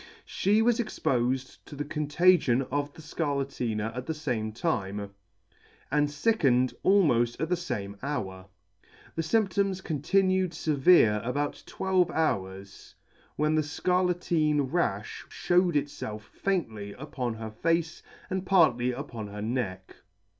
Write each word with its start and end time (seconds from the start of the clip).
She 0.25 0.63
was 0.63 0.79
expofed 0.79 1.59
to 1.67 1.75
the 1.75 1.85
con 1.85 2.07
tagion 2.07 2.67
of 2.71 2.91
the 2.95 3.03
Scarlatina 3.03 3.95
at 3.95 4.07
the 4.07 4.15
fame 4.15 4.51
time, 4.51 5.11
and 5.91 6.07
fickened 6.09 6.73
almoft 6.83 7.39
at 7.39 7.49
the 7.49 7.55
fame 7.55 7.95
hour. 8.01 8.47
The 9.15 9.21
fymptoms 9.21 9.83
continued 9.83 10.53
fevere 10.53 11.23
about 11.23 11.61
twelve 11.67 12.09
hours, 12.09 12.95
when 13.35 13.53
the 13.53 13.61
Scarlatine 13.61 14.69
ralh 14.71 15.05
fhewed 15.29 15.75
itfelf 15.75 16.21
faintly 16.21 16.93
upon 16.93 17.35
her 17.35 17.51
face, 17.51 18.01
and 18.27 18.43
partly 18.43 18.91
upon 18.91 19.27
her 19.27 19.43
neck. 19.43 19.97